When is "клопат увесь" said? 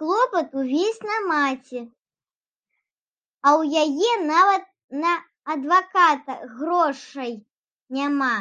0.00-1.00